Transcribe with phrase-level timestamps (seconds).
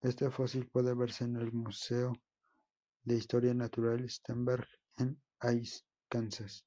[0.00, 2.14] Este fósil puede verse en el Museo
[3.04, 6.64] de Historia Natural Sternberg en Hays, Kansas.